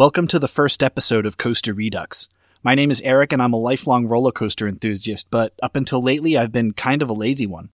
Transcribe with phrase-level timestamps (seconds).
[0.00, 2.26] Welcome to the first episode of Coaster Redux.
[2.62, 6.38] My name is Erik and I'm a lifelong roller coaster enthusiast, but up until lately
[6.38, 7.68] I've been kind of a lazy one.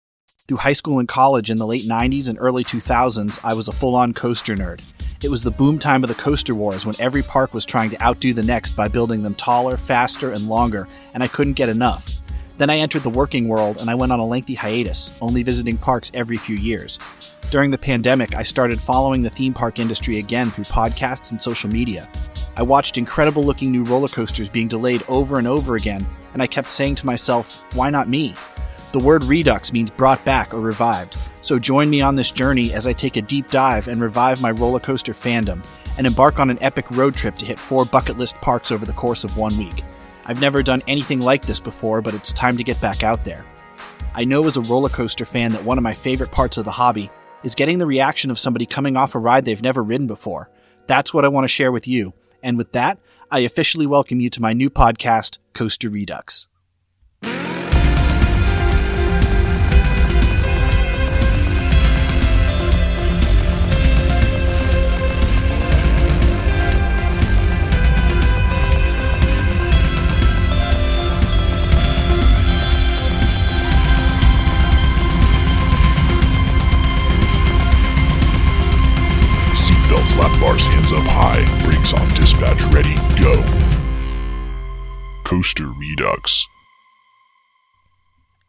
[0.47, 3.73] Through high school and college in the late 90s and early 2000s, I was a
[3.73, 4.81] full on coaster nerd.
[5.21, 8.01] It was the boom time of the coaster wars when every park was trying to
[8.01, 12.09] outdo the next by building them taller, faster, and longer, and I couldn't get enough.
[12.57, 15.77] Then I entered the working world and I went on a lengthy hiatus, only visiting
[15.77, 16.99] parks every few years.
[17.53, 21.69] During the pandemic, I started following the theme park industry again through podcasts and social
[21.69, 22.09] media.
[22.57, 26.03] I watched incredible looking new roller coasters being delayed over and over again,
[26.33, 28.33] and I kept saying to myself, why not me?
[28.91, 32.87] The word redux means brought back or revived, so join me on this journey as
[32.87, 35.63] I take a deep dive and revive my roller coaster fandom
[35.99, 38.93] and embark on an epic road trip to hit four bucket list parks over the
[38.93, 39.83] course of one week.
[40.25, 43.45] I've never done anything like this before, but it's time to get back out there.
[44.15, 46.71] I know as a roller coaster fan that one of my favorite parts of the
[46.71, 47.11] hobby
[47.43, 50.49] is getting the reaction of somebody coming off a ride they've never ridden before.
[50.87, 52.13] That's what I want to share with you.
[52.41, 52.99] And with that,
[53.31, 56.47] I officially welcome you to my new podcast, Coaster Redux.
[79.93, 83.43] Seatbelts, lap bars, hands up high, brakes off, dispatch ready, go.
[85.23, 86.47] Coaster Redux.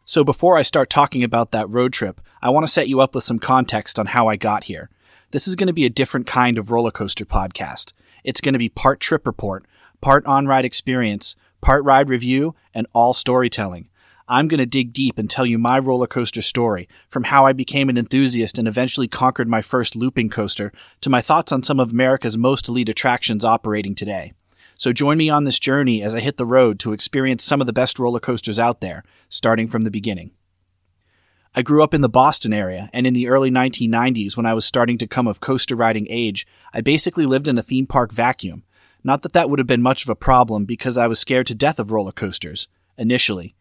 [0.05, 3.13] So, before I start talking about that road trip, I want to set you up
[3.13, 4.89] with some context on how I got here.
[5.31, 7.93] This is going to be a different kind of roller coaster podcast.
[8.23, 9.65] It's going to be part trip report,
[10.01, 13.89] part on ride experience, part ride review, and all storytelling.
[14.27, 17.53] I'm going to dig deep and tell you my roller coaster story, from how I
[17.53, 21.79] became an enthusiast and eventually conquered my first looping coaster, to my thoughts on some
[21.79, 24.33] of America's most elite attractions operating today.
[24.77, 27.67] So join me on this journey as I hit the road to experience some of
[27.67, 30.31] the best roller coasters out there, starting from the beginning.
[31.53, 34.65] I grew up in the Boston area, and in the early 1990s, when I was
[34.65, 38.63] starting to come of coaster riding age, I basically lived in a theme park vacuum.
[39.03, 41.55] Not that that would have been much of a problem because I was scared to
[41.55, 43.54] death of roller coasters, initially.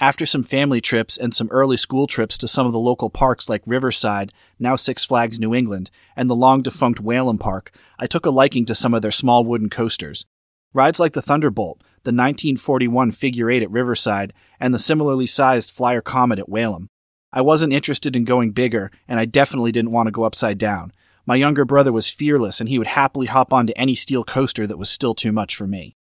[0.00, 3.48] After some family trips and some early school trips to some of the local parks
[3.48, 8.24] like Riverside, now Six Flags New England, and the long defunct Whalom Park, I took
[8.24, 10.24] a liking to some of their small wooden coasters.
[10.72, 16.00] Rides like the Thunderbolt, the 1941 Figure 8 at Riverside, and the similarly sized Flyer
[16.00, 16.90] Comet at Whalom.
[17.32, 20.92] I wasn't interested in going bigger, and I definitely didn't want to go upside down.
[21.26, 24.78] My younger brother was fearless, and he would happily hop onto any steel coaster that
[24.78, 25.96] was still too much for me.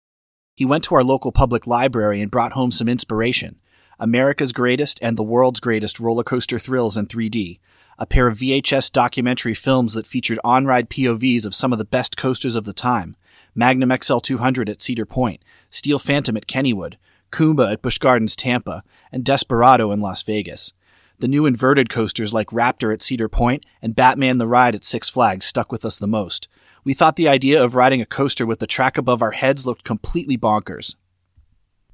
[0.54, 3.58] He went to our local public library and brought home some inspiration.
[3.98, 7.58] America's Greatest and the World's Greatest Roller Coaster Thrills in 3D,
[7.98, 11.84] a pair of VHS documentary films that featured on ride POVs of some of the
[11.84, 13.16] best coasters of the time
[13.54, 16.94] Magnum XL 200 at Cedar Point, Steel Phantom at Kennywood,
[17.30, 20.72] Kumba at Busch Gardens Tampa, and Desperado in Las Vegas.
[21.18, 25.08] The new inverted coasters like Raptor at Cedar Point and Batman the Ride at Six
[25.08, 26.48] Flags stuck with us the most.
[26.84, 29.84] We thought the idea of riding a coaster with the track above our heads looked
[29.84, 30.96] completely bonkers.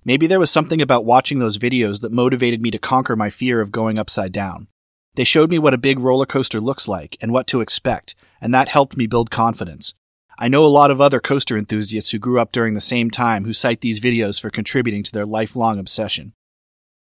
[0.05, 3.61] Maybe there was something about watching those videos that motivated me to conquer my fear
[3.61, 4.69] of going upside down.
[5.15, 8.55] They showed me what a big roller coaster looks like and what to expect, and
[8.55, 9.95] that helped me build confidence.
[10.39, 13.45] I know a lot of other coaster enthusiasts who grew up during the same time
[13.45, 16.35] who cite these videos for contributing to their lifelong obsession.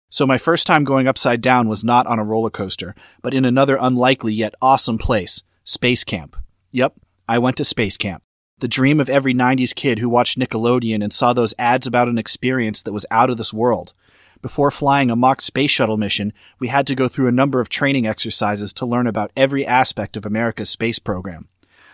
[0.09, 3.45] So my first time going upside down was not on a roller coaster, but in
[3.45, 6.35] another unlikely yet awesome place, Space Camp.
[6.71, 6.95] Yep,
[7.29, 8.23] I went to Space Camp
[8.61, 12.19] the dream of every 90s kid who watched Nickelodeon and saw those ads about an
[12.19, 13.93] experience that was out of this world.
[14.39, 17.69] Before flying a mock space shuttle mission, we had to go through a number of
[17.69, 21.47] training exercises to learn about every aspect of America's space program.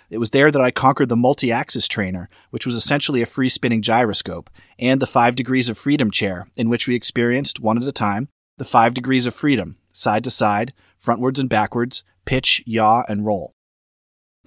[0.09, 3.81] It was there that I conquered the multi-axis trainer, which was essentially a free spinning
[3.81, 7.93] gyroscope, and the five degrees of freedom chair, in which we experienced, one at a
[7.93, 13.25] time, the five degrees of freedom, side to side, frontwards and backwards, pitch, yaw, and
[13.25, 13.53] roll.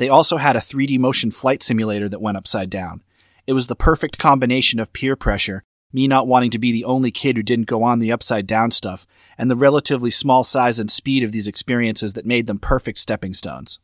[0.00, 3.02] They also had a 3D motion flight simulator that went upside down.
[3.46, 5.62] It was the perfect combination of peer pressure,
[5.92, 8.70] me not wanting to be the only kid who didn't go on the upside down
[8.70, 9.06] stuff,
[9.36, 13.34] and the relatively small size and speed of these experiences that made them perfect stepping
[13.34, 13.78] stones.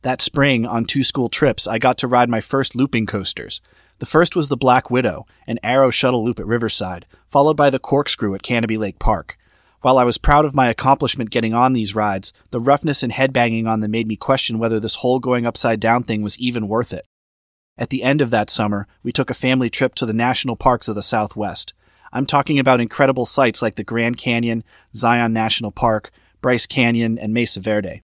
[0.00, 3.60] That spring, on two school trips, I got to ride my first looping coasters.
[3.98, 7.78] The first was the Black Widow, an arrow shuttle loop at Riverside, followed by the
[7.78, 9.36] Corkscrew at Canobie Lake Park.
[9.84, 13.68] While I was proud of my accomplishment getting on these rides, the roughness and headbanging
[13.68, 16.90] on them made me question whether this whole going upside down thing was even worth
[16.90, 17.06] it.
[17.76, 20.88] At the end of that summer, we took a family trip to the national parks
[20.88, 21.74] of the Southwest.
[22.14, 24.64] I'm talking about incredible sites like the Grand Canyon,
[24.94, 26.10] Zion National Park,
[26.40, 28.00] Bryce Canyon, and Mesa Verde.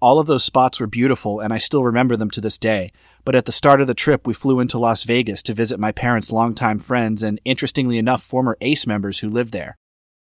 [0.00, 2.90] All of those spots were beautiful, and I still remember them to this day,
[3.24, 5.92] but at the start of the trip, we flew into Las Vegas to visit my
[5.92, 9.78] parents' longtime friends and, interestingly enough, former ACE members who lived there.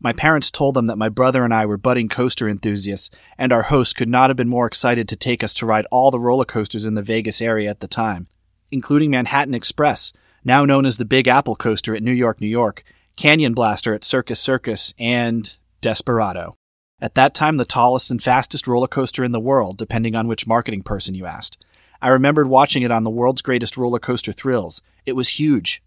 [0.03, 3.63] My parents told them that my brother and I were budding coaster enthusiasts, and our
[3.63, 6.43] host could not have been more excited to take us to ride all the roller
[6.43, 8.27] coasters in the Vegas area at the time,
[8.69, 10.11] including Manhattan Express,
[10.43, 12.83] now known as the Big Apple Coaster at New York, New York,
[13.15, 16.57] Canyon Blaster at Circus Circus, and Desperado.
[16.99, 20.45] At that time, the tallest and fastest roller coaster in the world, depending on which
[20.45, 21.63] marketing person you asked.
[22.01, 24.81] I remembered watching it on the world's greatest roller coaster thrills.
[25.05, 25.81] It was huge.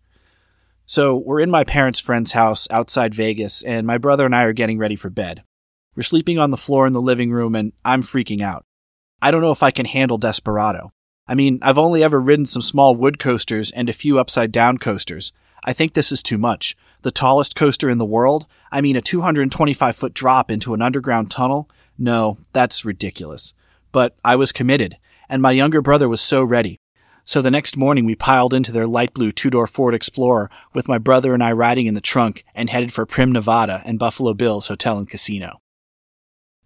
[0.88, 4.52] So, we're in my parents' friend's house outside Vegas, and my brother and I are
[4.52, 5.42] getting ready for bed.
[5.96, 8.64] We're sleeping on the floor in the living room, and I'm freaking out.
[9.20, 10.92] I don't know if I can handle Desperado.
[11.26, 14.78] I mean, I've only ever ridden some small wood coasters and a few upside down
[14.78, 15.32] coasters.
[15.64, 16.76] I think this is too much.
[17.02, 18.46] The tallest coaster in the world?
[18.70, 21.68] I mean, a 225 foot drop into an underground tunnel?
[21.98, 23.54] No, that's ridiculous.
[23.90, 24.98] But I was committed,
[25.28, 26.78] and my younger brother was so ready.
[27.28, 30.96] So the next morning we piled into their light blue two-door Ford Explorer with my
[30.96, 34.68] brother and I riding in the trunk and headed for Primm, Nevada and Buffalo Bill's
[34.68, 35.58] Hotel and Casino.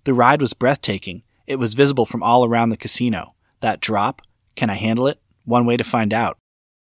[0.04, 1.22] The ride was breathtaking.
[1.46, 3.34] It was visible from all around the casino.
[3.60, 4.20] That drop?
[4.54, 5.18] Can I handle it?
[5.46, 6.36] One way to find out.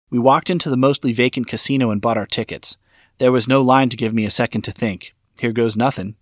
[0.09, 2.79] We walked into the mostly vacant casino and bought our tickets.
[3.19, 5.17] There was no line to give me a second to think.
[5.41, 6.15] Here goes nothing.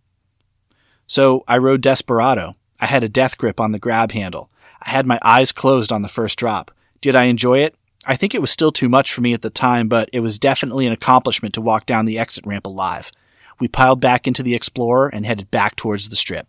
[1.06, 2.54] So I rode Desperado.
[2.81, 4.50] I had a death grip on the grab handle.
[4.81, 6.70] I had my eyes closed on the first drop.
[7.02, 7.75] Did I enjoy it?
[8.06, 10.38] I think it was still too much for me at the time, but it was
[10.38, 13.10] definitely an accomplishment to walk down the exit ramp alive.
[13.58, 16.46] We piled back into the Explorer and headed back towards the strip.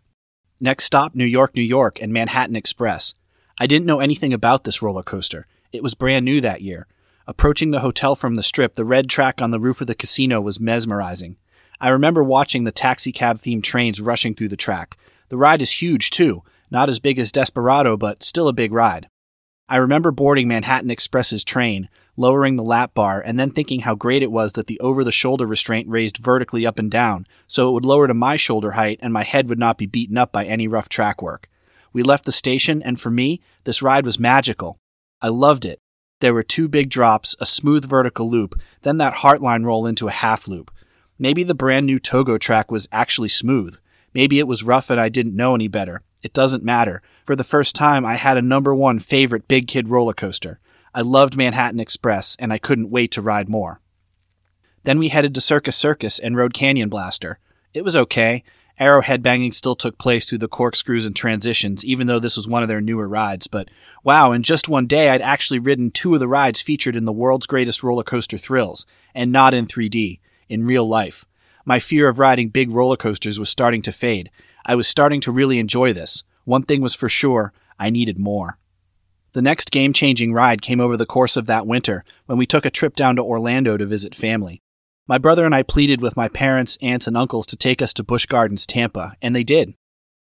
[0.60, 3.16] Next stop, New York, New York, and Manhattan Express.
[3.60, 5.48] I didn't know anything about this roller coaster.
[5.72, 6.86] It was brand new that year.
[7.26, 10.40] Approaching the hotel from the strip, the red track on the roof of the casino
[10.40, 11.38] was mesmerizing.
[11.82, 14.98] I remember watching the taxicab themed trains rushing through the track.
[15.30, 16.44] The ride is huge, too.
[16.70, 19.10] Not as big as Desperado, but still a big ride.
[19.70, 21.88] I remember boarding Manhattan Express's train,
[22.18, 25.12] lowering the lap bar, and then thinking how great it was that the over the
[25.12, 29.00] shoulder restraint raised vertically up and down, so it would lower to my shoulder height
[29.02, 31.48] and my head would not be beaten up by any rough track work.
[31.94, 34.80] We left the station, and for me, this ride was magical.
[35.22, 35.80] I loved it.
[36.20, 40.12] There were two big drops, a smooth vertical loop, then that heartline roll into a
[40.12, 40.72] half loop.
[41.18, 43.78] Maybe the brand new Togo track was actually smooth.
[44.14, 46.02] Maybe it was rough and I didn't know any better.
[46.24, 47.02] It doesn't matter.
[47.24, 50.60] For the first time, I had a number one favorite big kid roller coaster.
[50.94, 53.80] I loved Manhattan Express, and I couldn't wait to ride more.
[54.84, 57.40] Then we headed to Circus Circus and rode Canyon Blaster.
[57.74, 58.44] It was okay.
[58.78, 62.48] Arrow head banging still took place through the corkscrews and transitions, even though this was
[62.48, 63.48] one of their newer rides.
[63.48, 63.70] But
[64.04, 67.14] wow, in just one day, I'd actually ridden two of the rides featured in the
[67.14, 68.86] world's greatest roller coaster thrills,
[69.16, 71.26] and not in 3D, in real life.
[71.64, 74.30] My fear of riding big roller coasters was starting to fade.
[74.66, 76.24] I was starting to really enjoy this.
[76.46, 78.58] One thing was for sure I needed more.
[79.34, 82.66] The next game changing ride came over the course of that winter when we took
[82.66, 84.62] a trip down to Orlando to visit family.
[85.08, 88.04] My brother and I pleaded with my parents, aunts, and uncles to take us to
[88.04, 89.74] Busch Gardens, Tampa, and they did.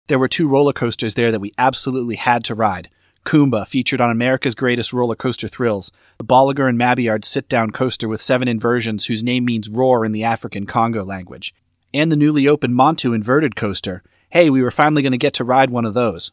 [0.07, 2.89] There were two roller coasters there that we absolutely had to ride.
[3.23, 8.07] Kumba, featured on America's Greatest Roller Coaster Thrills, the Bolliger and Mabillard sit down coaster
[8.07, 11.53] with seven inversions whose name means roar in the African Congo language,
[11.93, 14.01] and the newly opened Montu inverted coaster.
[14.31, 16.31] Hey, we were finally going to get to ride one of those.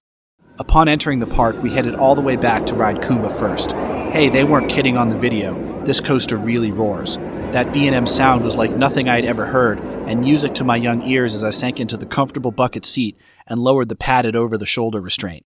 [0.57, 3.73] Upon entering the park, we headed all the way back to ride Kumba first.
[4.13, 5.83] Hey, they weren't kidding on the video.
[5.83, 7.17] This coaster really roars.
[7.17, 11.03] That B&M sound was like nothing I had ever heard, and music to my young
[11.03, 14.65] ears as I sank into the comfortable bucket seat and lowered the padded over the
[14.65, 15.45] shoulder restraint.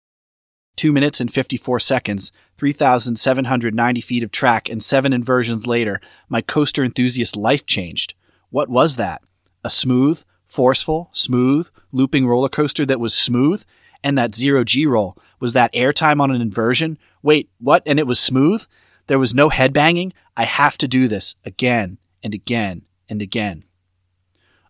[0.77, 5.99] Two minutes and 54 seconds, 3,790 feet of track, and seven inversions later,
[6.29, 8.13] my coaster enthusiast life changed.
[8.51, 9.21] What was that?
[9.65, 13.63] A smooth, forceful, smooth, looping roller coaster that was smooth?
[14.03, 16.97] And that zero G roll, was that airtime on an inversion?
[17.21, 17.83] Wait, what?
[17.85, 18.65] And it was smooth?
[19.07, 20.13] There was no headbanging.
[20.35, 23.63] I have to do this again and again and again.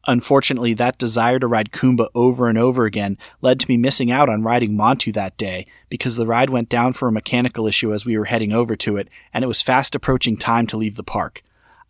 [0.10, 4.30] Unfortunately, that desire to ride Kumba over and over again led to me missing out
[4.30, 8.06] on riding Montu that day because the ride went down for a mechanical issue as
[8.06, 11.04] we were heading over to it, and it was fast approaching time to leave the
[11.04, 11.42] park.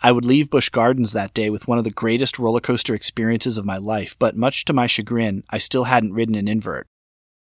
[0.02, 3.58] I would leave Busch Gardens that day with one of the greatest roller coaster experiences
[3.58, 6.88] of my life, but much to my chagrin, I still hadn't ridden an invert.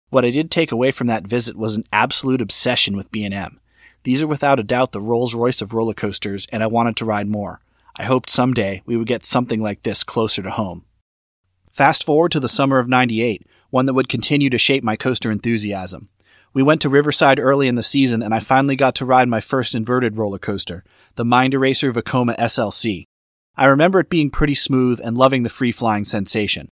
[0.10, 3.60] What I did take away from that visit was an absolute obsession with B&M.
[4.04, 7.06] These are without a doubt the Rolls Royce of roller coasters, and I wanted to
[7.06, 7.62] ride more.
[7.96, 10.86] I hoped someday we would get something like this closer to home.
[11.72, 15.30] Fast forward to the summer of 98, one that would continue to shape my coaster
[15.30, 16.10] enthusiasm.
[16.54, 19.40] We went to Riverside early in the season, and I finally got to ride my
[19.40, 20.84] first inverted roller coaster,
[21.16, 23.06] the Mind Eraser Vekoma SLC.
[23.56, 26.70] I remember it being pretty smooth and loving the free flying sensation.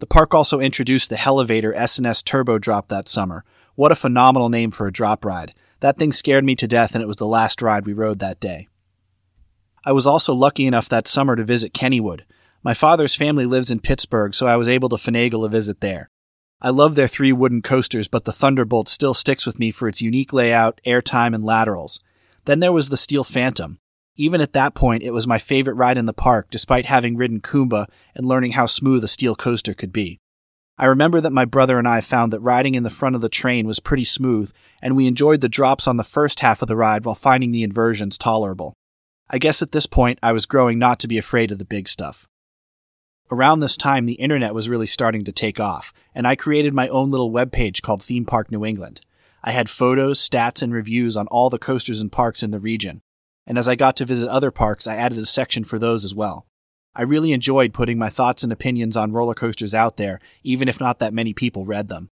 [0.00, 3.44] The park also introduced the Hellevator S&S Turbo Drop that summer.
[3.76, 5.54] What a phenomenal name for a drop ride.
[5.80, 8.40] That thing scared me to death, and it was the last ride we rode that
[8.40, 8.68] day.
[9.86, 12.22] I was also lucky enough that summer to visit Kennywood.
[12.62, 16.08] My father's family lives in Pittsburgh, so I was able to finagle a visit there.
[16.64, 20.00] I love their three wooden coasters, but the Thunderbolt still sticks with me for its
[20.00, 22.00] unique layout, airtime, and laterals.
[22.46, 23.78] Then there was the Steel Phantom.
[24.16, 27.42] Even at that point, it was my favorite ride in the park, despite having ridden
[27.42, 30.20] Kumba and learning how smooth a steel coaster could be.
[30.78, 33.28] I remember that my brother and I found that riding in the front of the
[33.28, 36.76] train was pretty smooth, and we enjoyed the drops on the first half of the
[36.76, 38.72] ride while finding the inversions tolerable.
[39.28, 41.88] I guess at this point I was growing not to be afraid of the big
[41.88, 42.26] stuff.
[43.34, 46.86] Around this time, the internet was really starting to take off, and I created my
[46.86, 49.00] own little web page called Theme Park New England.
[49.42, 53.02] I had photos, stats, and reviews on all the coasters and parks in the region.
[53.44, 56.14] And as I got to visit other parks, I added a section for those as
[56.14, 56.46] well.
[56.94, 60.78] I really enjoyed putting my thoughts and opinions on roller coasters out there, even if
[60.78, 62.10] not that many people read them.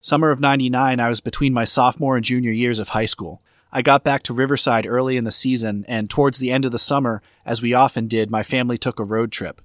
[0.00, 3.40] Summer of 99, I was between my sophomore and junior years of high school.
[3.70, 6.78] I got back to Riverside early in the season, and towards the end of the
[6.80, 9.62] summer, as we often did, my family took a road trip.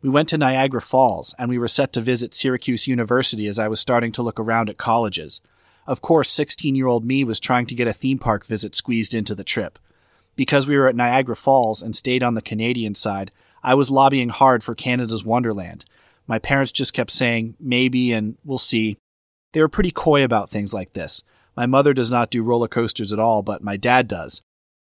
[0.00, 3.66] We went to Niagara Falls, and we were set to visit Syracuse University as I
[3.66, 5.40] was starting to look around at colleges.
[5.88, 9.12] Of course, 16 year old me was trying to get a theme park visit squeezed
[9.12, 9.78] into the trip.
[10.36, 14.28] Because we were at Niagara Falls and stayed on the Canadian side, I was lobbying
[14.28, 15.84] hard for Canada's Wonderland.
[16.28, 18.98] My parents just kept saying, maybe, and we'll see.
[19.52, 21.24] They were pretty coy about things like this.
[21.56, 24.42] My mother does not do roller coasters at all, but my dad does.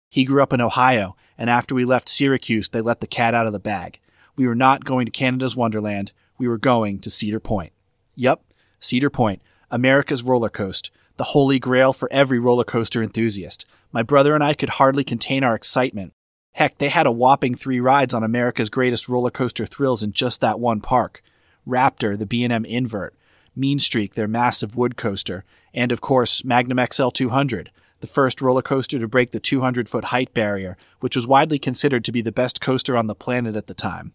[0.09, 3.47] He grew up in Ohio, and after we left Syracuse, they let the cat out
[3.47, 4.01] of the bag.
[4.35, 6.11] We were not going to Canada's Wonderland.
[6.37, 7.71] We were going to Cedar Point.
[8.15, 8.43] Yup,
[8.79, 13.65] Cedar Point, America's roller coaster, the holy grail for every roller coaster enthusiast.
[13.91, 16.13] My brother and I could hardly contain our excitement.
[16.53, 20.41] Heck, they had a whopping three rides on America's greatest roller coaster thrills in just
[20.41, 21.21] that one park.
[21.67, 23.15] Raptor, the B&M invert,
[23.55, 28.61] Mean Streak, their massive wood coaster, and of course, Magnum XL 200, the first roller
[28.61, 32.31] coaster to break the 200 foot height barrier, which was widely considered to be the
[32.31, 34.13] best coaster on the planet at the time.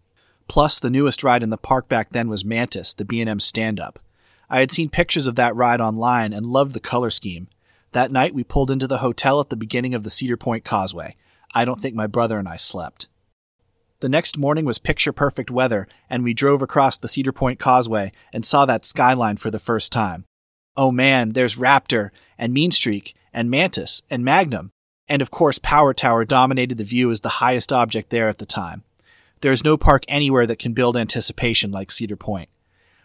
[0.50, 4.00] Plus, the newest ride in the park back then was Mantis, the B&M stand-up.
[4.48, 7.46] I had seen pictures of that ride online and loved the color scheme.
[7.92, 11.14] That night, we pulled into the hotel at the beginning of the Cedar Point Causeway.
[11.54, 13.06] I don't think my brother and I slept.
[14.00, 18.10] The next morning was picture perfect weather, and we drove across the Cedar Point Causeway
[18.32, 20.24] and saw that skyline for the first time.
[20.76, 24.72] Oh man, there's Raptor, and Mean Streak, and Mantis, and Magnum,
[25.06, 28.46] and of course Power Tower dominated the view as the highest object there at the
[28.46, 28.82] time.
[29.42, 32.50] There is no park anywhere that can build anticipation like Cedar Point.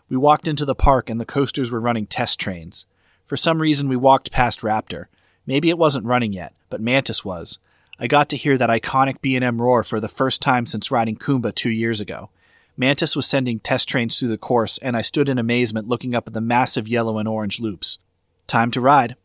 [0.10, 2.86] We walked into the park and the coasters were running test trains.
[3.24, 5.06] For some reason, we walked past Raptor.
[5.48, 7.60] Maybe it wasn't running yet, but Mantis was.
[7.98, 11.56] I got to hear that iconic B&M roar for the first time since riding Kumba
[11.56, 12.30] two years ago.
[12.76, 16.28] Mantis was sending test trains through the course, and I stood in amazement looking up
[16.28, 17.98] at the massive yellow and orange loops.
[18.48, 19.16] Time to ride.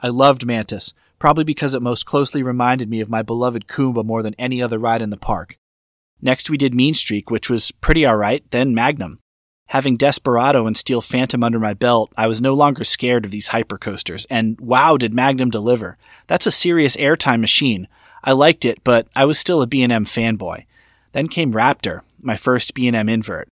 [0.00, 4.22] I loved Mantis, probably because it most closely reminded me of my beloved Kumba more
[4.22, 5.58] than any other ride in the park.
[6.22, 9.18] Next, we did Mean Streak, which was pretty alright, then Magnum.
[9.68, 13.48] Having Desperado and Steel Phantom under my belt, I was no longer scared of these
[13.48, 15.96] hypercoasters, and wow, did Magnum deliver.
[16.26, 17.88] That's a serious airtime machine.
[18.22, 20.64] I liked it, but I was still a B&M fanboy.
[21.12, 23.48] Then came Raptor, my first B&M invert.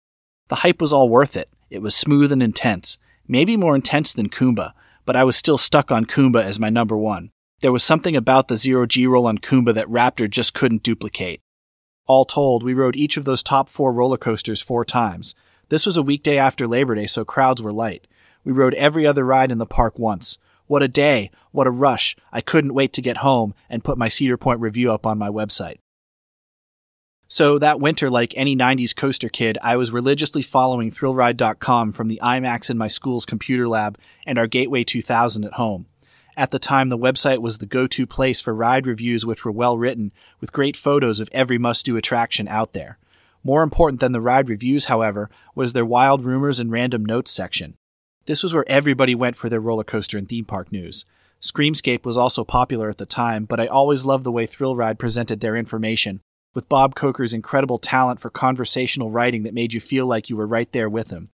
[0.49, 1.49] The hype was all worth it.
[1.71, 4.73] It was smooth and intense, maybe more intense than Kumba,
[5.05, 7.31] but I was still stuck on Kumba as my number one.
[7.61, 11.41] There was something about the zero G roll on Kumba that Raptor just couldn't duplicate.
[12.07, 15.35] All told, we rode each of those top four roller coasters four times.
[15.69, 18.07] This was a weekday after Labor Day, so crowds were light.
[18.45, 20.39] We rode every other ride in the park once.
[20.69, 21.31] What a day!
[21.51, 22.17] What a rush!
[22.33, 25.29] I couldn't wait to get home and put my Cedar Point review up on my
[25.29, 25.79] website.
[27.29, 32.21] So that winter, like any 90s coaster kid, I was religiously following ThrillRide.com from the
[32.23, 35.87] iMacs in my school's computer lab and our Gateway 2000 at home.
[36.39, 39.79] At the time, the website was the go-to place for ride reviews which were well
[39.79, 42.99] written, with great photos of every must-do attraction out there.
[43.43, 47.77] More important than the ride reviews, however, was their wild rumors and random notes section.
[48.27, 51.07] This was where everybody went for their roller coaster and theme park news.
[51.41, 54.99] Screamscape was also popular at the time, but I always loved the way Thrill Ride
[54.99, 56.21] presented their information,
[56.55, 60.47] with Bob Coker's incredible talent for conversational writing that made you feel like you were
[60.47, 61.31] right there with him.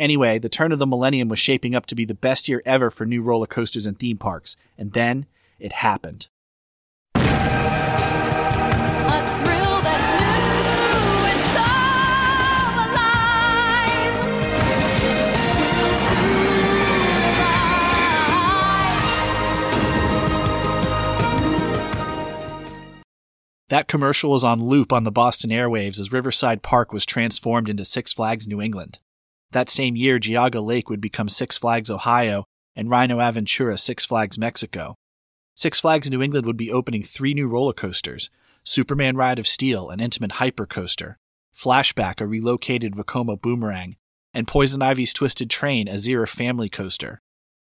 [0.00, 2.90] Anyway, the turn of the millennium was shaping up to be the best year ever
[2.90, 5.26] for new roller coasters and theme parks, and then
[5.58, 6.28] it happened.
[23.68, 27.84] That commercial was on loop on the Boston airwaves as Riverside Park was transformed into
[27.84, 28.98] Six Flags New England.
[29.52, 32.44] That same year, Geauga Lake would become Six Flags Ohio,
[32.76, 34.94] and Reino Aventura Six Flags Mexico.
[35.54, 38.30] Six Flags New England would be opening three new roller coasters
[38.62, 41.16] Superman Ride of Steel, an Intamin hypercoaster,
[41.54, 43.96] Flashback, a relocated Vekoma boomerang,
[44.32, 47.20] and Poison Ivy's Twisted Train, a Zierer family coaster.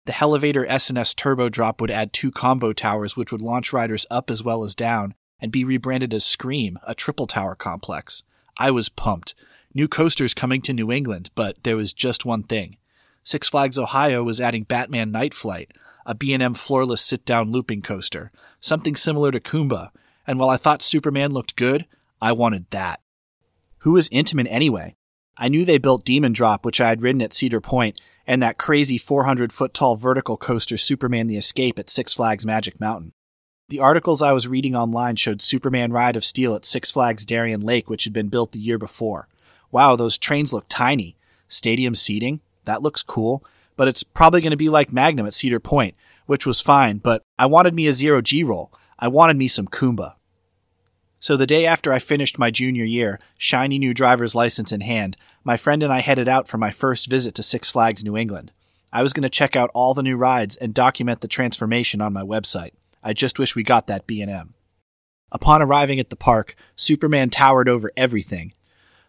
[0.05, 4.31] The Hellevator S&S Turbo Drop would add two combo towers which would launch riders up
[4.31, 8.23] as well as down and be rebranded as Scream, a triple tower complex.
[8.59, 9.35] I was pumped.
[9.75, 12.77] New coasters coming to New England, but there was just one thing.
[13.23, 15.73] Six Flags Ohio was adding Batman Night Flight,
[16.05, 19.91] a B&M floorless sit-down looping coaster, something similar to Kumba,
[20.27, 21.87] and while I thought Superman looked good,
[22.21, 23.01] I wanted that.
[23.79, 24.97] Who was Intamin anyway?
[25.39, 28.59] I knew they built Demon Drop, which I had ridden at Cedar Point, and that
[28.59, 33.13] crazy 400 foot tall vertical coaster Superman the Escape at Six Flags Magic Mountain.
[33.69, 37.63] The articles I was reading online showed Superman Ride of Steel at Six Flags Darien
[37.63, 39.29] Lake, which had been built the year before.
[39.73, 41.17] Wow, those trains look tiny.
[41.49, 42.41] Stadium seating?
[42.65, 43.45] That looks cool.
[43.77, 47.23] But it's probably going to be like Magnum at Cedar Point, which was fine, but
[47.39, 48.73] I wanted me a zero G roll.
[48.99, 50.15] I wanted me some Kumba.
[51.19, 55.17] So the day after I finished my junior year, shiny new driver's license in hand,
[55.45, 58.53] my friend and I headed out for my first visit to Six Flags New England.
[58.93, 62.13] I was going to check out all the new rides and document the transformation on
[62.13, 62.73] my website.
[63.03, 64.55] I just wish we got that B&M.
[65.31, 68.53] Upon arriving at the park, Superman towered over everything.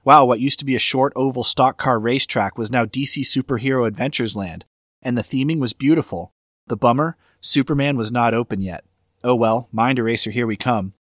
[0.05, 3.88] Wow, what used to be a short oval stock car racetrack was now DC Superhero
[3.88, 4.65] Adventures Land,
[5.01, 6.33] and the theming was beautiful.
[6.67, 8.83] The bummer, Superman was not open yet.
[9.24, 10.93] Oh well, Mind Eraser, here we come.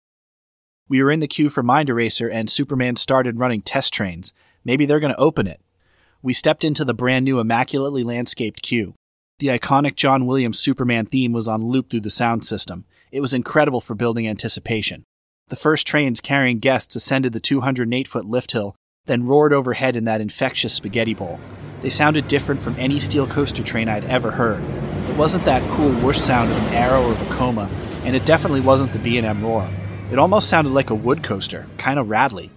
[0.88, 4.34] We were in the queue for Mind Eraser, and Superman started running test trains.
[4.63, 5.62] Maybe they're going to open it.
[6.22, 8.93] We stepped into the brand new, immaculately landscaped queue.
[9.39, 12.86] The iconic John Williams Superman theme was on loop through the sound system.
[13.12, 15.05] It was incredible for building anticipation.
[15.48, 20.05] The first trains carrying guests ascended the 208 foot lift hill, then roared overhead in
[20.05, 21.39] that infectious spaghetti bowl.
[21.81, 24.63] They sounded different from any steel coaster train I'd ever heard.
[25.10, 27.70] It wasn't that cool whoosh sound of an Arrow or a Vekoma,
[28.03, 29.70] and it definitely wasn't the B&M roar.
[30.11, 32.51] It almost sounded like a wood coaster, kind of rattly.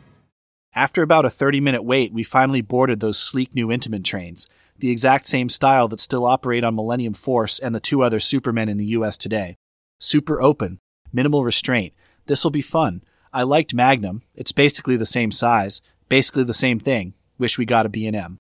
[0.75, 4.91] After about a 30 minute wait, we finally boarded those sleek new Intamin trains the
[4.91, 8.77] exact same style that still operate on Millennium Force and the two other Supermen in
[8.77, 9.57] the US today.
[10.01, 10.81] Super open,
[11.13, 11.93] minimal restraint.
[12.27, 13.03] This'll be fun.
[13.33, 14.23] I liked Magnum.
[14.35, 15.81] It's basically the same size,
[16.15, 17.13] basically the same thing.
[17.39, 18.39] Wish we got a B&M.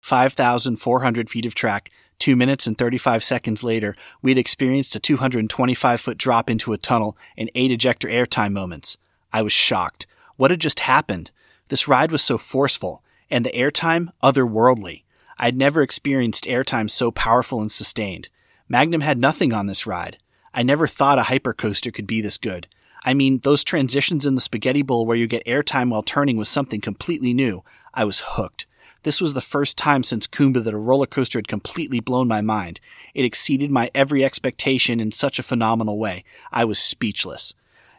[0.00, 6.16] 5,400 feet of track, 2 minutes and 35 seconds later, we'd experienced a 225 foot
[6.16, 8.96] drop into a tunnel and 8 ejector airtime moments.
[9.34, 10.06] I was shocked.
[10.36, 11.30] What had just happened?
[11.68, 15.02] This ride was so forceful, and the airtime otherworldly.
[15.36, 18.30] I'd never experienced airtime so powerful and sustained.
[18.66, 20.16] Magnum had nothing on this ride.
[20.54, 22.66] I never thought a hypercoaster could be this good.
[23.04, 26.48] I mean, those transitions in the spaghetti bowl where you get airtime while turning was
[26.48, 27.64] something completely new.
[27.92, 28.66] I was hooked.
[29.02, 32.40] This was the first time since Kumba that a roller coaster had completely blown my
[32.40, 32.78] mind.
[33.14, 36.22] It exceeded my every expectation in such a phenomenal way.
[36.52, 37.54] I was speechless.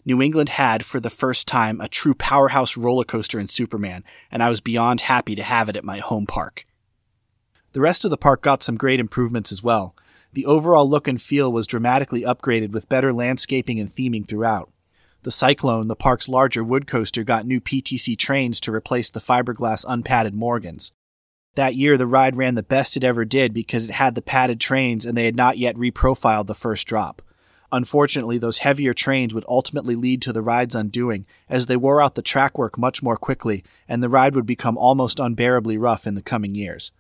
[0.06, 4.42] New England had, for the first time, a true powerhouse roller coaster in Superman, and
[4.42, 6.66] I was beyond happy to have it at my home park.
[7.74, 9.96] The rest of the park got some great improvements as well.
[10.34, 14.73] The overall look and feel was dramatically upgraded with better landscaping and theming throughout.
[15.24, 19.86] The Cyclone, the park's larger wood coaster, got new PTC trains to replace the fiberglass
[19.88, 20.92] unpadded Morgans.
[21.56, 24.60] That year, the ride ran the best it ever did because it had the padded
[24.60, 27.22] trains and they had not yet reprofiled the first drop.
[27.72, 32.16] Unfortunately, those heavier trains would ultimately lead to the ride's undoing, as they wore out
[32.16, 36.16] the track work much more quickly, and the ride would become almost unbearably rough in
[36.16, 36.92] the coming years.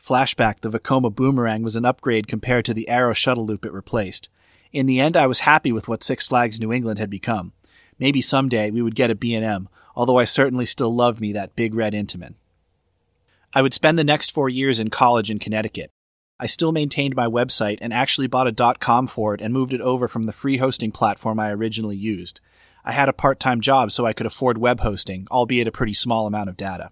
[0.00, 4.28] Flashback, the Vekoma Boomerang, was an upgrade compared to the Arrow shuttle loop it replaced.
[4.72, 7.52] In the end, I was happy with what Six Flags New England had become.
[7.98, 11.74] Maybe someday we would get a B&M, although I certainly still love me that big
[11.74, 12.34] red Intamin.
[13.54, 15.90] I would spend the next four years in college in Connecticut.
[16.40, 19.74] I still maintained my website and actually bought a dot .com for it and moved
[19.74, 22.40] it over from the free hosting platform I originally used.
[22.84, 26.26] I had a part-time job so I could afford web hosting, albeit a pretty small
[26.26, 26.90] amount of data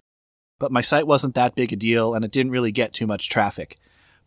[0.61, 3.29] but my site wasn't that big a deal and it didn't really get too much
[3.29, 3.79] traffic.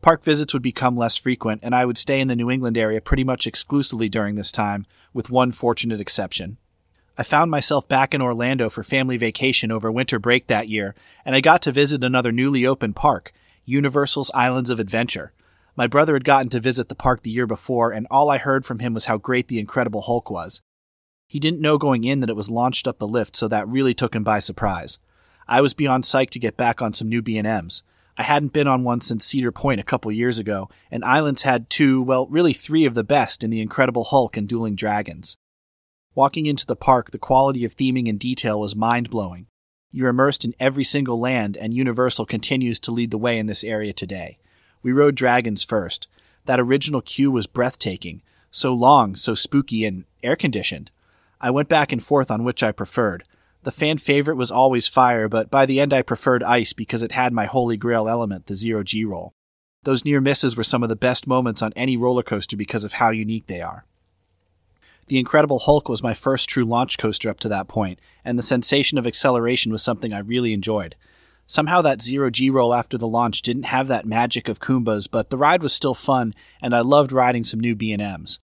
[0.03, 3.01] Park visits would become less frequent, and I would stay in the New England area
[3.01, 4.85] pretty much exclusively during this time,
[5.15, 6.59] with one fortunate exception.
[7.17, 11.37] I found myself back in Orlando for family vacation over winter break that year, and
[11.37, 13.33] I got to visit another newly opened park,
[13.65, 15.33] Universal's Islands of Adventure.
[15.77, 18.67] My brother had gotten to visit the park the year before, and all I heard
[18.67, 20.61] from him was how great the Incredible Hulk was.
[21.29, 23.95] He didn't know going in that it was launched up the lift, so that really
[23.95, 24.99] took him by surprise.
[25.47, 27.85] I was beyond psyched to get back on some new B&Ms.
[28.19, 31.71] I hadn't been on one since Cedar Point a couple years ago, and Islands had
[31.71, 35.37] two, well, really three of the best in the Incredible Hulk and Dueling Dragons.
[36.17, 39.49] Walking into the park, the quality of theming and detail was mind blowing.
[39.91, 43.65] You're immersed in every single land, and Universal continues to lead the way in this
[43.65, 44.39] area today.
[44.81, 46.07] We rode dragons first.
[46.45, 48.23] That original queue was breathtaking.
[48.53, 50.93] So long, so spooky, and air conditioned.
[51.41, 53.25] I went back and forth on which I preferred.
[53.65, 57.13] The fan favorite was always fire, but by the end I preferred ice because it
[57.13, 59.33] had my holy grail element, the zero G roll.
[59.83, 62.95] Those near misses were some of the best moments on any roller coaster because of
[62.95, 63.85] how unique they are.
[65.07, 68.43] The Incredible Hulk was my first true launch coaster up to that point, and the
[68.43, 70.97] sensation of acceleration was something I really enjoyed.
[71.47, 75.29] Somehow that zero G roll after the launch didn't have that magic of Kumba's, but
[75.29, 78.39] the ride was still fun, and I loved riding some new B&Ms.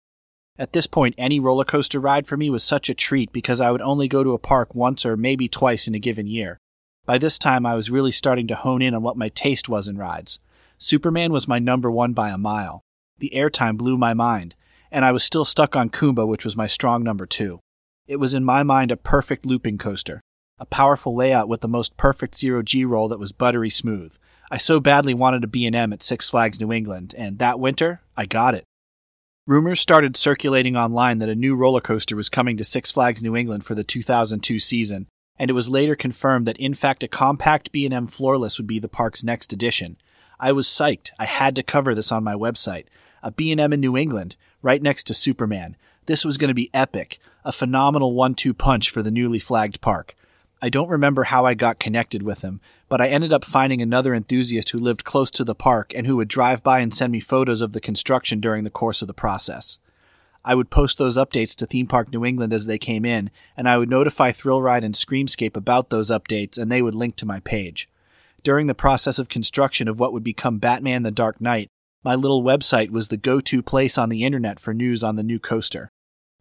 [0.58, 3.70] At this point, any roller coaster ride for me was such a treat because I
[3.70, 6.58] would only go to a park once or maybe twice in a given year.
[7.06, 9.86] By this time, I was really starting to hone in on what my taste was
[9.86, 10.40] in rides.
[10.76, 12.82] Superman was my number one by a mile.
[13.18, 14.56] The airtime blew my mind,
[14.90, 17.60] and I was still stuck on Kumba, which was my strong number two.
[18.06, 20.20] It was in my mind a perfect looping coaster,
[20.58, 24.16] a powerful layout with the most perfect zero G roll that was buttery smooth.
[24.50, 28.24] I so badly wanted a B&M at Six Flags New England, and that winter, I
[28.24, 28.64] got it.
[29.46, 33.36] Rumors started circulating online that a new roller coaster was coming to Six Flags New
[33.36, 35.06] England for the 2002 season,
[35.38, 38.88] and it was later confirmed that in fact a compact B&M floorless would be the
[38.88, 39.96] park's next addition.
[40.40, 41.10] I was psyched.
[41.18, 42.86] I had to cover this on my website.
[43.22, 44.36] A B&M in New England,
[44.68, 45.76] right next to Superman.
[46.04, 50.14] This was going to be epic, a phenomenal one-two punch for the newly flagged park.
[50.60, 54.12] I don't remember how I got connected with him, but I ended up finding another
[54.12, 57.18] enthusiast who lived close to the park and who would drive by and send me
[57.20, 59.78] photos of the construction during the course of the process.
[60.44, 63.66] I would post those updates to Theme Park New England as they came in, and
[63.66, 67.26] I would notify Thrill Ride and Screamscape about those updates, and they would link to
[67.26, 67.88] my page.
[68.42, 71.70] During the process of construction of what would become Batman the Dark Knight,
[72.04, 75.22] my little website was the go to place on the internet for news on the
[75.22, 75.90] new coaster.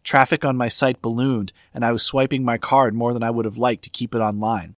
[0.04, 3.44] Traffic on my site ballooned, and I was swiping my card more than I would
[3.44, 4.74] have liked to keep it online.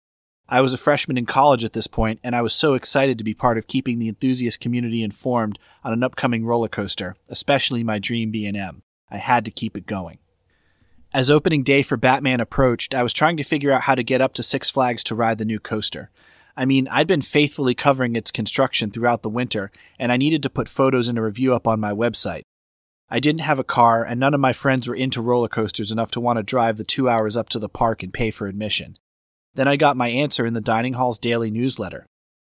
[0.47, 3.23] I was a freshman in college at this point, and I was so excited to
[3.23, 7.99] be part of keeping the enthusiast community informed on an upcoming roller coaster, especially my
[7.99, 8.81] dream B&M.
[9.11, 10.17] I had to keep it going.
[11.13, 14.21] As opening day for Batman approached, I was trying to figure out how to get
[14.21, 16.09] up to Six Flags to ride the new coaster.
[16.59, 20.49] I mean, I'd been faithfully covering its construction throughout the winter, and I needed to
[20.49, 22.41] put photos and a review up on my website.
[23.09, 26.11] I didn't have a car, and none of my friends were into roller coasters enough
[26.11, 28.97] to want to drive the two hours up to the park and pay for admission.
[29.55, 32.05] Then I got my answer in the dining hall's daily newsletter.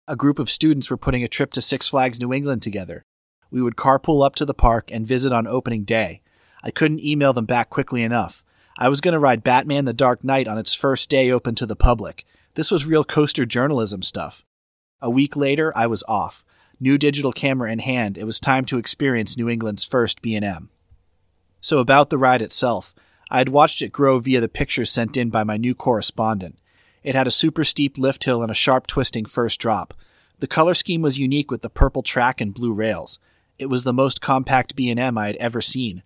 [0.08, 3.04] A group of students were putting a trip to Six Flags New England together.
[3.48, 6.20] We would carpool up to the park and visit on opening day.
[6.64, 8.42] I couldn't email them back quickly enough.
[8.76, 11.64] I was going to ride Batman the Dark Knight on its first day open to
[11.66, 12.24] the public.
[12.54, 14.44] This was real coaster journalism stuff.
[15.00, 16.44] A week later, I was off
[16.80, 20.70] new digital camera in hand, it was time to experience New England's first B&M.
[21.60, 22.94] So about the ride itself,
[23.30, 26.58] I had watched it grow via the pictures sent in by my new correspondent.
[27.04, 29.94] It had a super steep lift hill and a sharp twisting first drop.
[30.38, 33.18] The color scheme was unique with the purple track and blue rails.
[33.58, 36.02] It was the most compact B&M I had ever seen.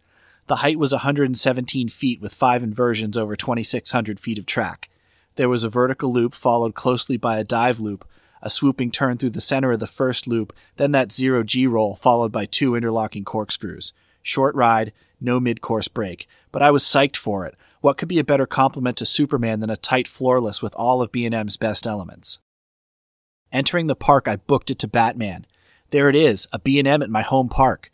[0.49, 4.91] The height was 117 feet with five inversions over 2,600 feet of track.
[5.37, 8.07] There was a vertical loop followed closely by a dive loop
[8.45, 11.97] a swooping turn through the center of the first loop, then that zero G roll
[11.97, 13.95] followed by two interlocking corkscrews.
[14.21, 16.29] Short ride, no mid course break.
[16.53, 17.57] But I was psyched for it.
[17.81, 21.11] What could be a better compliment to Superman than a tight floorless with all of
[21.11, 22.39] B&M's best elements?
[23.51, 25.47] Entering the park, I booked it to Batman.
[25.89, 27.91] There it is, a B&M at my home park.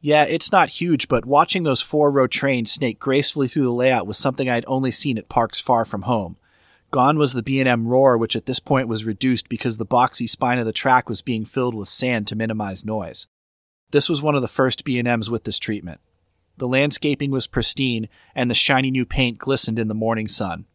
[0.00, 4.16] Yeah, it's not huge, but watching those four-row trains snake gracefully through the layout was
[4.16, 6.36] something I'd only seen at parks far from home.
[6.90, 10.58] Gone was the B&M roar, which at this point was reduced because the boxy spine
[10.58, 13.28] of the track was being filled with sand to minimize noise.
[13.92, 16.00] This was one of the first B&Ms with this treatment.
[16.56, 20.66] The landscaping was pristine, and the shiny new paint glistened in the morning sun.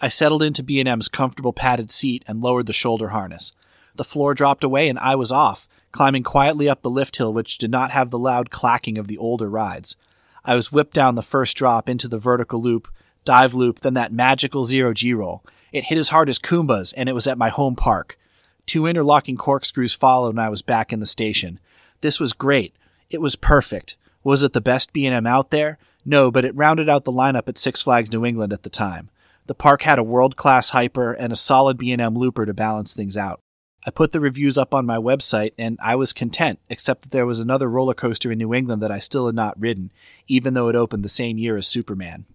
[0.00, 3.52] I settled into B&M's comfortable padded seat and lowered the shoulder harness.
[3.96, 7.58] The floor dropped away and I was off, climbing quietly up the lift hill which
[7.58, 9.96] did not have the loud clacking of the older rides.
[10.44, 12.88] I was whipped down the first drop into the vertical loop,
[13.24, 15.44] dive loop, then that magical zero G roll.
[15.72, 18.18] It hit as hard as Kumba's, and it was at my home park.
[18.66, 21.58] Two interlocking corkscrews followed, and I was back in the station.
[22.00, 22.74] This was great.
[23.10, 23.96] It was perfect.
[24.22, 25.78] Was it the best B&M out there?
[26.04, 29.10] No, but it rounded out the lineup at Six Flags New England at the time.
[29.46, 33.40] The park had a world-class hyper and a solid B&M looper to balance things out.
[33.86, 37.26] I put the reviews up on my website and I was content, except that there
[37.26, 39.90] was another roller coaster in New England that I still had not ridden,
[40.28, 42.26] even though it opened the same year as Superman.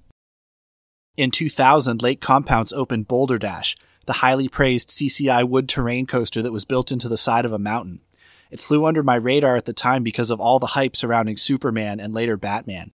[1.18, 6.52] In 2000, Lake Compounce opened Boulder Dash, the highly praised CCI wood terrain coaster that
[6.52, 8.02] was built into the side of a mountain.
[8.52, 12.02] It flew under my radar at the time because of all the hype surrounding Superman
[12.02, 12.92] and later Batman.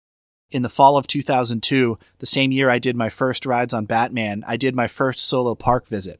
[0.50, 4.44] In the fall of 2002, the same year I did my first rides on Batman,
[4.46, 6.18] I did my first solo park visit.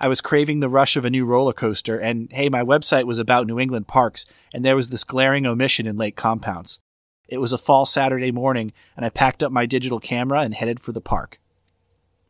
[0.00, 3.18] I was craving the rush of a new roller coaster, and hey, my website was
[3.18, 6.80] about New England parks, and there was this glaring omission in Lake Compounce.
[7.28, 10.78] It was a fall Saturday morning, and I packed up my digital camera and headed
[10.78, 11.40] for the park.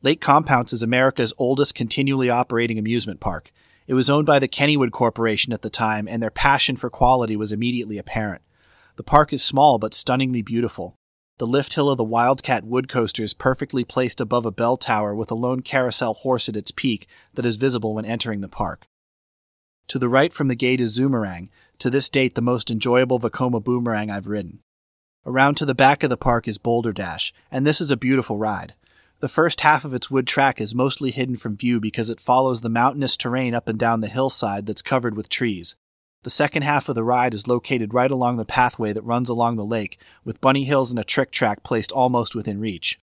[0.02, 3.50] Lake Compounce is America's oldest continually operating amusement park.
[3.86, 7.36] It was owned by the Kennywood Corporation at the time, and their passion for quality
[7.36, 8.42] was immediately apparent.
[8.96, 10.96] The park is small but stunningly beautiful.
[11.38, 15.14] The lift hill of the Wildcat Wood Coaster is perfectly placed above a bell tower
[15.14, 18.86] with a lone carousel horse at its peak that is visible when entering the park.
[19.88, 23.62] To the right from the gate is Zoomerang, to this date the most enjoyable Vekoma
[23.62, 24.60] boomerang I've ridden.
[25.26, 28.38] Around to the back of the park is Boulder Dash, and this is a beautiful
[28.38, 28.74] ride.
[29.18, 32.60] The first half of its wood track is mostly hidden from view because it follows
[32.60, 35.74] the mountainous terrain up and down the hillside that's covered with trees.
[36.22, 39.56] The second half of the ride is located right along the pathway that runs along
[39.56, 43.00] the lake, with bunny hills and a trick track placed almost within reach.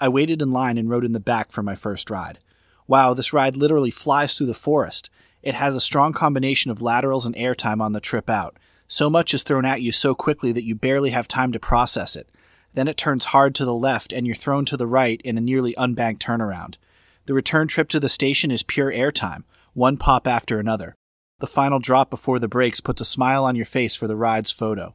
[0.00, 2.38] I waited in line and rode in the back for my first ride.
[2.86, 5.10] Wow, this ride literally flies through the forest.
[5.42, 8.56] It has a strong combination of laterals and airtime on the trip out.
[8.86, 12.16] So much is thrown at you so quickly that you barely have time to process
[12.16, 12.28] it.
[12.74, 15.40] Then it turns hard to the left and you're thrown to the right in a
[15.40, 16.76] nearly unbanked turnaround.
[17.24, 20.94] The return trip to the station is pure airtime, one pop after another.
[21.38, 24.50] The final drop before the brakes puts a smile on your face for the ride's
[24.50, 24.94] photo.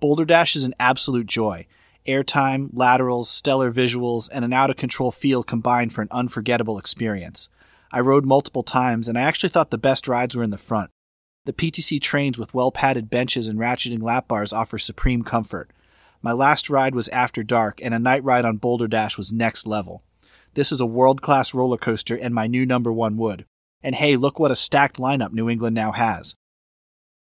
[0.00, 1.66] Boulder Dash is an absolute joy.
[2.06, 7.48] Airtime, laterals, stellar visuals, and an out of control feel combined for an unforgettable experience.
[7.92, 10.90] I rode multiple times, and I actually thought the best rides were in the front.
[11.48, 15.70] The PTC trains with well padded benches and ratcheting lap bars offer supreme comfort.
[16.20, 19.66] My last ride was after dark, and a night ride on Boulder Dash was next
[19.66, 20.02] level.
[20.52, 23.46] This is a world class roller coaster and my new number one wood.
[23.82, 26.34] And hey, look what a stacked lineup New England now has.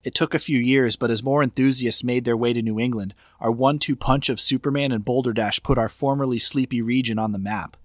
[0.05, 3.13] It took a few years, but as more enthusiasts made their way to New England,
[3.41, 7.33] our one two punch of Superman and Boulder Dash put our formerly sleepy region on
[7.33, 7.75] the map.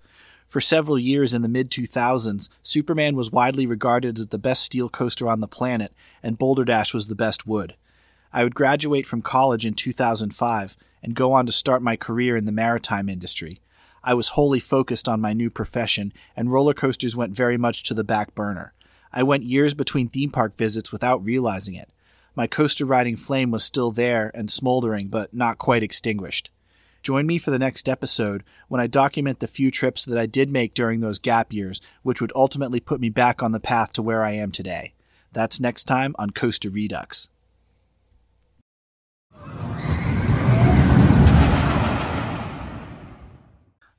[0.48, 4.88] For several years in the mid 2000s, Superman was widely regarded as the best steel
[4.88, 7.76] coaster on the planet, and Boulder Dash was the best wood.
[8.32, 12.46] I would graduate from college in 2005 and go on to start my career in
[12.46, 13.60] the maritime industry.
[14.02, 17.92] I was wholly focused on my new profession, and roller coasters went very much to
[17.92, 18.72] the back burner.
[19.12, 21.90] I went years between theme park visits without realizing it.
[22.34, 26.50] My coaster riding flame was still there and smoldering, but not quite extinguished.
[27.02, 30.50] Join me for the next episode when I document the few trips that I did
[30.50, 34.02] make during those gap years, which would ultimately put me back on the path to
[34.02, 34.94] where I am today.
[35.32, 37.28] That's next time on Coaster Redux.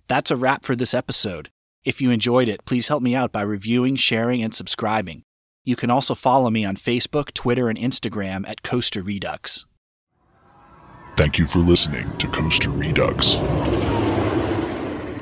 [0.08, 1.50] That's a wrap for this episode.
[1.86, 5.24] If you enjoyed it, please help me out by reviewing, sharing, and subscribing.
[5.64, 9.66] You can also follow me on Facebook, Twitter, and Instagram at Coaster Redux.
[11.20, 13.36] Thank you for listening to Coaster Redux.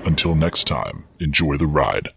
[0.06, 2.10] Until next time, enjoy the ride.